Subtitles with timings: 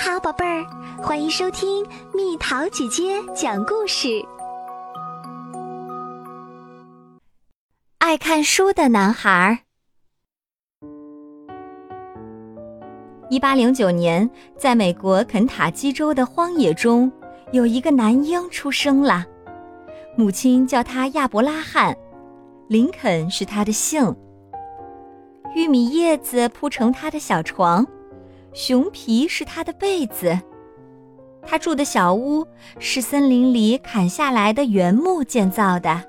[0.00, 0.64] 好，宝贝儿，
[1.02, 4.24] 欢迎收听蜜桃姐姐讲故事。
[7.98, 9.64] 爱看书的男孩。
[13.28, 17.10] 一八零九年，在美国肯塔基州的荒野中，
[17.50, 19.26] 有一个男婴出生了，
[20.16, 21.92] 母亲叫他亚伯拉罕，
[22.68, 24.14] 林肯是他的姓。
[25.56, 27.84] 玉米叶子铺成他的小床。
[28.58, 30.36] 熊皮是他的被子，
[31.46, 32.44] 他住的小屋
[32.80, 36.02] 是森林里砍下来的原木建造的。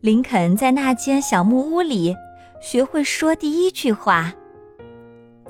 [0.00, 2.16] 林肯在那间小木屋里
[2.62, 4.32] 学会说第一句话，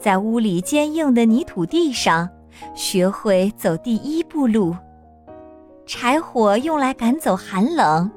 [0.01, 2.29] 在屋里坚硬的泥土地上
[2.75, 4.75] 学会走第一步路。
[5.87, 8.11] 柴火用来赶走寒冷，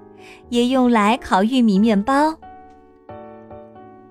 [0.49, 2.33] 也用来烤玉米面包。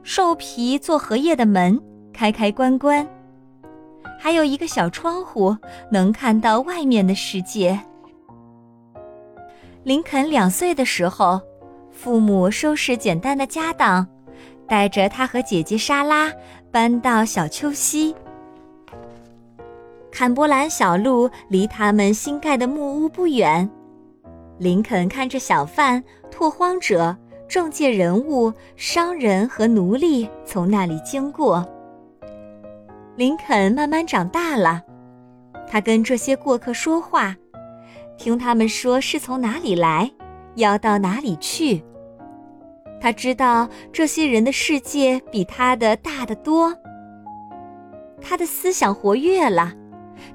[0.05, 1.83] 兽皮做荷叶的门。
[2.17, 3.07] 开开关关，
[4.19, 5.55] 还有一个小窗户，
[5.93, 7.79] 能看到外面的世界。
[9.85, 11.39] 林肯两岁的时候，
[11.91, 14.09] 父母收拾简单的家当，
[14.67, 16.33] 带着他和姐姐莎拉
[16.73, 18.17] 搬到小丘西。
[20.11, 23.69] 坎波兰小路离他们新盖的木屋不远。
[24.57, 27.15] 林肯看着小贩、拓荒者、
[27.47, 31.63] 政界人物、商人和奴隶从那里经过。
[33.17, 34.83] 林肯慢慢长大了，
[35.67, 37.35] 他跟这些过客说话，
[38.19, 40.11] 听他们说是从哪里来，
[40.57, 41.83] 要到哪里去。
[43.01, 46.77] 他知道这些人的世界比他的大得多。
[48.21, 49.73] 他的思想活跃了，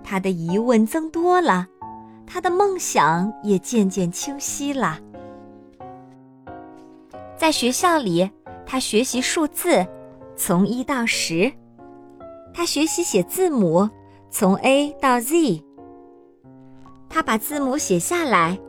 [0.03, 1.67] 他的疑问增多了，
[2.25, 4.99] 他的梦想也渐渐清晰了。
[7.37, 8.27] 在学校里，
[8.65, 9.85] 他学习数字，
[10.35, 11.51] 从一到十。
[12.53, 13.89] 他学习写字母，
[14.29, 15.63] 从 A 到 Z。
[17.09, 18.59] 他把字母写下来，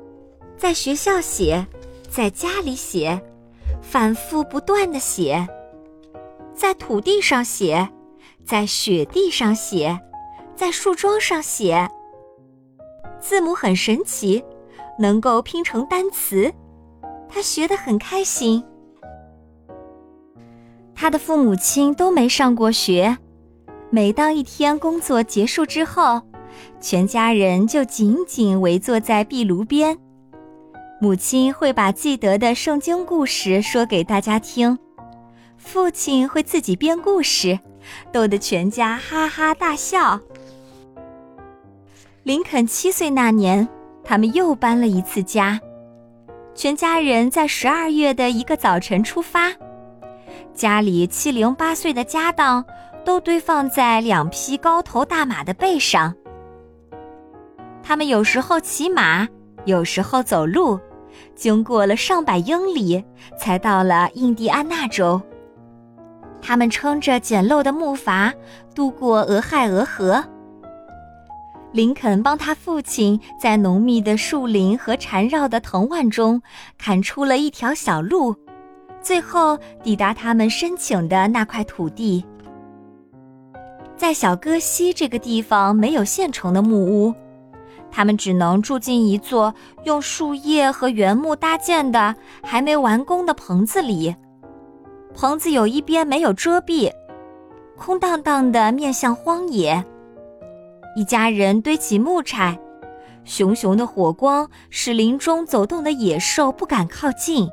[0.56, 1.66] 在学校写，
[2.08, 3.20] 在家里写，
[3.80, 5.46] 反复不断的写，
[6.54, 7.88] 在土地上写，
[8.44, 10.00] 在雪地上写，
[10.54, 11.88] 在树桩上写。
[13.20, 14.44] 字母很神奇，
[14.98, 16.52] 能够拼成单词，
[17.28, 18.64] 他学得很开心。
[20.94, 23.16] 他的父母亲都没上过学。
[23.94, 26.22] 每当一天工作结束之后，
[26.80, 29.98] 全家人就紧紧围坐在壁炉边，
[30.98, 34.78] 母亲会把记得的圣经故事说给大家听，
[35.58, 37.60] 父亲会自己编故事，
[38.10, 40.18] 逗得全家哈哈大笑。
[42.22, 43.68] 林肯七岁那年，
[44.02, 45.60] 他们又搬了一次家，
[46.54, 49.52] 全家人在十二月的一个早晨出发，
[50.54, 52.64] 家里七零八碎的家当。
[53.04, 56.14] 都堆放在两匹高头大马的背上。
[57.82, 59.26] 他们有时候骑马，
[59.64, 60.78] 有时候走路，
[61.34, 63.04] 经过了上百英里，
[63.38, 65.20] 才到了印第安纳州。
[66.40, 68.32] 他们撑着简陋的木筏
[68.74, 70.24] 渡过俄亥俄河。
[71.72, 76.42] 林肯帮他父亲在浓密的树林和缠绕的藤蔓中
[76.76, 78.36] 砍出了一条小路，
[79.00, 82.24] 最后抵达他们申请的那块土地。
[84.02, 87.14] 在小戈西这个地方没有现成的木屋，
[87.88, 89.54] 他们只能住进一座
[89.84, 94.16] 用树叶和原木搭建的还没完工的棚子里。
[95.14, 96.90] 棚子有一边没有遮蔽，
[97.78, 99.84] 空荡荡的面向荒野。
[100.96, 102.58] 一家人堆起木柴，
[103.22, 107.48] 熊熊的火光使林中走动的野兽不敢靠近。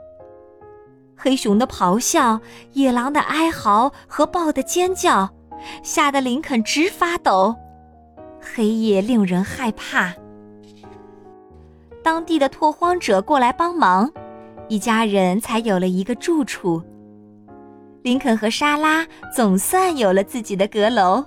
[1.16, 2.42] 黑熊的咆哮、
[2.74, 5.30] 野狼的哀嚎和豹的尖叫。
[5.84, 7.56] 吓得林肯直发抖，
[8.40, 10.14] 黑夜令人害怕。
[12.04, 14.12] 当地的拓荒者过来帮忙，
[14.68, 16.82] 一家人才有了一个住处。
[18.02, 19.06] 林肯和莎拉
[19.36, 21.24] 总算有了自己的阁楼。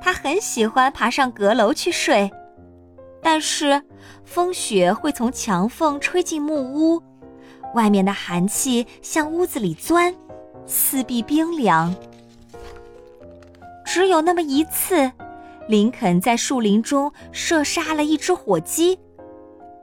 [0.00, 2.30] 他很喜欢爬上阁楼去睡，
[3.22, 3.82] 但是
[4.24, 7.02] 风雪会从墙缝吹进木屋，
[7.74, 10.14] 外面的寒气向屋子里钻，
[10.66, 11.94] 四壁冰凉。
[13.96, 15.10] 只有那么一次，
[15.68, 19.00] 林肯在树林中射杀了一只火鸡，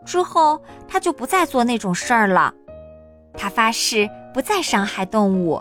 [0.06, 2.54] 之后他就不再做那种事儿了。
[3.34, 5.60] 他发誓不再伤害动物。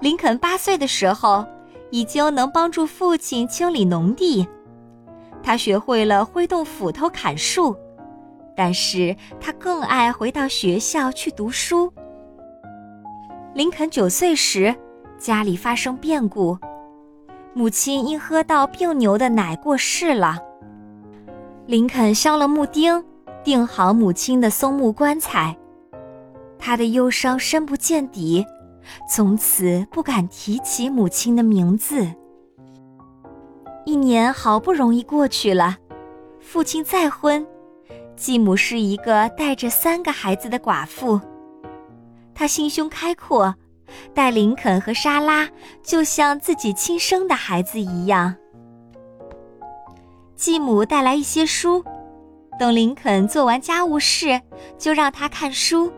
[0.00, 1.44] 林肯八岁的时候，
[1.90, 4.48] 已经能帮助父亲清理农地，
[5.42, 7.76] 他学会了挥动斧头砍树，
[8.56, 11.92] 但是他更爱回到学校去读书。
[13.52, 14.74] 林肯九岁时，
[15.18, 16.56] 家里发生变故。
[17.52, 20.38] 母亲因喝到病牛的奶过世了。
[21.66, 23.04] 林肯削了木钉，
[23.42, 25.56] 钉好母亲的松木棺材。
[26.58, 28.44] 他的忧伤深不见底，
[29.08, 32.06] 从此不敢提起母亲的名字。
[33.84, 35.76] 一年好不容易过去了，
[36.38, 37.44] 父亲再婚，
[38.14, 41.20] 继母是一个带着三个孩子的寡妇。
[42.34, 43.54] 他心胸开阔，
[44.14, 45.48] 待林肯和莎拉
[45.82, 48.34] 就像自己亲生的孩子一样。
[50.34, 51.84] 继母带来一些书，
[52.58, 54.40] 等林肯做完家务事，
[54.78, 55.92] 就让他看书。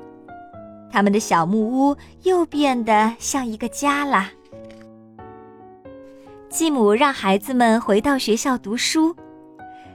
[0.90, 4.30] 他们的小木屋又变得像一个家了。
[6.48, 9.16] 继母让孩子们回到学校读书，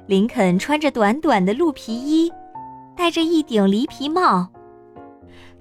[0.08, 2.32] 林肯穿着短短的鹿皮衣，
[2.96, 4.48] 戴着一顶狸皮帽。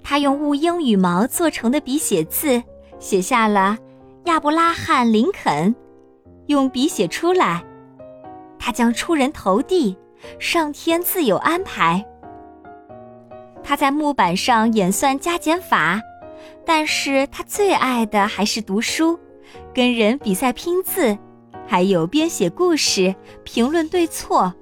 [0.09, 2.63] 他用乌鹰羽毛做成的笔写字，
[3.01, 3.77] 写下了
[4.27, 5.75] “亚伯拉罕·林肯”，
[6.47, 7.65] 用笔写出来。
[8.57, 9.97] 他将出人头地，
[10.39, 12.07] 上天自有安排。
[13.65, 16.01] 他在木板上演算加减法，
[16.65, 19.19] 但是他最爱的还是读书，
[19.75, 21.19] 跟人比赛拼字，
[21.67, 23.13] 还有编写故事、
[23.43, 24.55] 评论对错。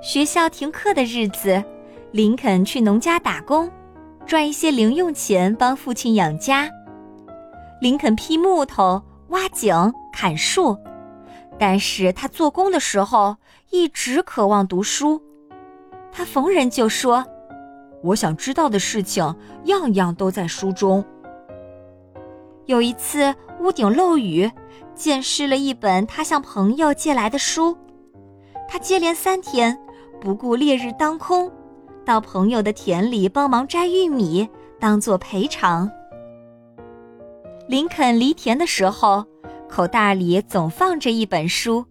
[0.00, 1.64] 学校停课的日子，
[2.12, 3.70] 林肯去农家打工，
[4.26, 6.68] 赚一些零用钱帮父亲养家。
[7.80, 9.74] 林肯劈木头、挖井、
[10.12, 10.76] 砍树，
[11.58, 13.38] 但是他做工的时候
[13.70, 15.22] 一直渴望读书。
[16.12, 17.24] 他逢人就说
[18.04, 19.34] ：“我想知道的事情，
[19.64, 21.02] 样样都在书中。”
[22.66, 24.50] 有一次屋顶漏雨，
[24.94, 27.74] 溅湿了一本他向朋友借来的书。
[28.68, 29.78] 他接连三天
[30.20, 31.50] 不顾烈日当空，
[32.04, 34.48] 到朋友的田里帮忙摘玉米，
[34.80, 35.90] 当做赔偿。
[37.68, 39.24] 林肯犁田的时候，
[39.68, 41.84] 口袋里总放着一本书，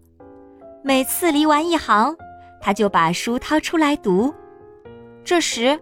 [0.84, 2.14] 每次犁完一行。
[2.60, 4.32] 他就把书掏出来读，
[5.24, 5.80] 这时，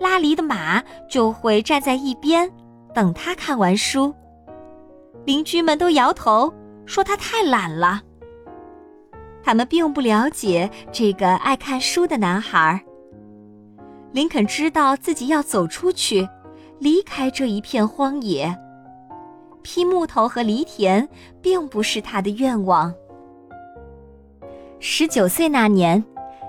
[0.00, 2.50] 拉犁的马就会站在一边，
[2.92, 4.12] 等他看完书。
[5.24, 6.52] 邻居们都摇头
[6.84, 8.02] 说他太懒了。
[9.40, 12.84] 他们并不了解这个爱看书的男孩。
[14.12, 16.28] 林肯知道自己要走出去，
[16.78, 18.56] 离开这一片荒野。
[19.62, 21.08] 劈木头和犁田
[21.42, 22.94] 并不是他的愿望。
[24.78, 26.02] 十九岁那年。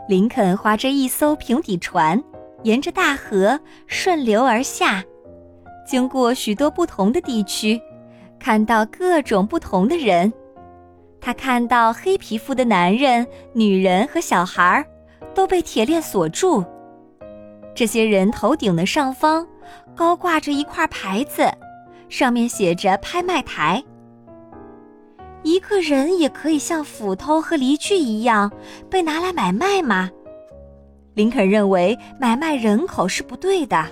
[0.08, 2.24] 林肯划着一艘平底船，
[2.64, 5.04] 沿着大河顺流而下，
[5.86, 7.78] 经过许多不同的地区，
[8.40, 10.32] 看到各种不同的人。
[11.20, 14.82] 他看到黑皮肤的男人、女人和小孩
[15.36, 16.64] 都被铁链锁住。
[17.78, 19.48] 这些人头顶的上方
[19.96, 21.48] 高挂着一块牌子，
[22.10, 23.84] 上面写着“拍卖台”。
[25.44, 28.52] 一个人也可以像斧头和犁具一样
[28.90, 30.10] 被拿来买卖吗？
[31.14, 33.86] 林肯认为买卖人口是不对的。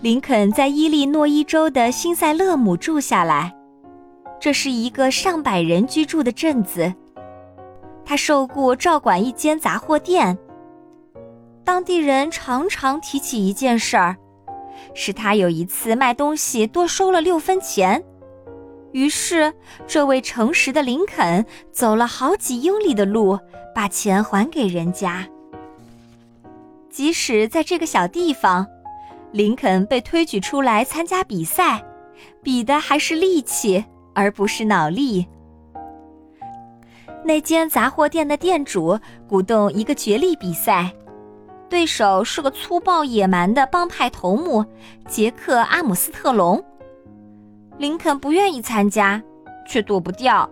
[0.00, 3.52] 林肯在伊利诺伊州的新塞勒姆住下来，
[4.38, 6.94] 这是一个上百人居住的镇子。
[8.04, 10.38] 他受雇照管一间杂货店。
[11.66, 14.16] 当地人常常提起一件事儿，
[14.94, 18.00] 是他有一次卖东西多收了六分钱。
[18.92, 19.52] 于是，
[19.84, 23.36] 这位诚实的林肯走了好几英里的路，
[23.74, 25.26] 把钱还给人家。
[26.88, 28.64] 即使在这个小地方，
[29.32, 31.84] 林肯被推举出来参加比赛，
[32.44, 35.26] 比的还是力气，而不是脑力。
[37.24, 38.96] 那间杂货店的店主
[39.28, 40.94] 鼓动一个角力比赛，
[41.68, 44.64] 对手是个粗暴野蛮的帮派头目
[45.08, 46.62] 杰克·阿姆斯特隆。
[47.76, 49.22] 林肯不愿意参加，
[49.66, 50.48] 却躲不掉。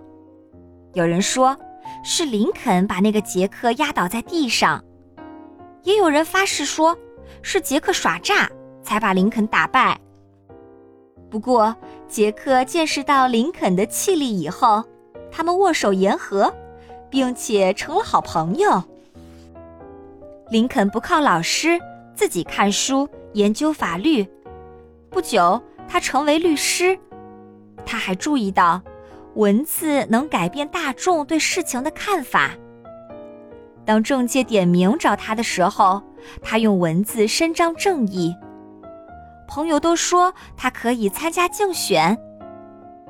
[0.92, 1.56] 有人说，
[2.02, 4.78] 是林肯把那个杰克压倒在地上；
[5.82, 6.96] 也有人发誓说，
[7.42, 8.50] 是杰克耍诈
[8.82, 9.98] 才把林肯打败。
[11.30, 11.74] 不过，
[12.08, 14.84] 杰克见识到林肯的气力以后，
[15.30, 16.52] 他们握手言和，
[17.08, 18.82] 并且成了好朋友。
[20.50, 21.80] 林肯不靠老师，
[22.14, 24.26] 自己看书研究法律。
[25.10, 26.98] 不久，他成为律师。
[27.86, 28.82] 他还注意到，
[29.34, 32.50] 文字能改变大众对事情的看法。
[33.84, 36.02] 当政界点名找他的时候，
[36.42, 38.34] 他用文字伸张正义。
[39.48, 42.18] 朋友都说他可以参加竞选。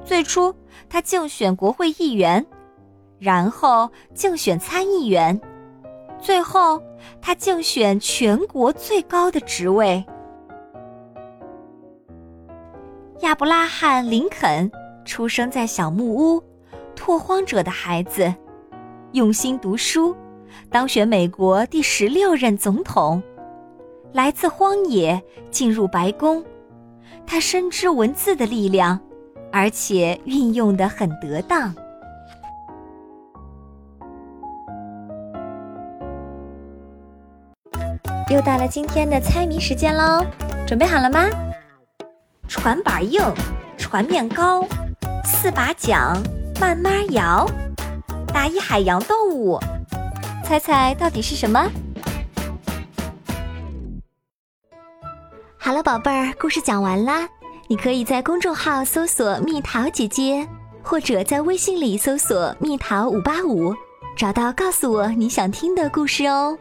[0.04, 0.54] 最初，
[0.88, 2.44] 他竞选国会议员，
[3.18, 5.40] 然后竞选参议员，
[6.24, 6.82] 最后
[7.20, 10.02] 他竞选全国最高的职位。
[13.20, 14.72] 亚伯拉罕·林肯
[15.04, 16.42] 出生在小木屋、
[16.96, 18.34] 拓荒者的孩子，
[19.12, 20.16] 用心读书，
[20.70, 23.22] 当选美国第十六任总统。
[24.14, 26.42] 来自荒野，进入白宫，
[27.26, 28.98] 他深知文字的力量，
[29.52, 31.74] 而且运用的很得当。
[38.30, 40.24] 又到了今天的猜谜时间喽，
[40.66, 41.28] 准备好了吗？
[42.48, 43.20] 船板硬，
[43.76, 44.66] 船面高，
[45.24, 46.16] 四把桨，
[46.58, 47.46] 慢慢摇，
[48.32, 49.60] 打一海洋动物，
[50.42, 51.70] 猜猜到底是什么？
[55.58, 57.28] 好了，宝贝儿，故事讲完啦。
[57.68, 60.48] 你可以在公众号搜索“蜜桃姐姐”，
[60.82, 63.74] 或者在微信里搜索“蜜桃五八五”，
[64.16, 66.56] 找到告诉我你想听的故事哦。